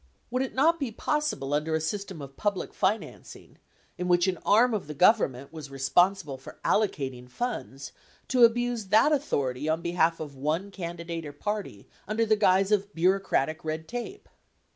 [0.31, 3.59] Would it not be possible under a system of public financing,
[3.99, 7.91] in which an arm of the Government was responsible for allocating funds,
[8.29, 12.71] to abuse that au thority on behalf of one candidate or party under the guise
[12.71, 14.27] of bureau cratic red tape?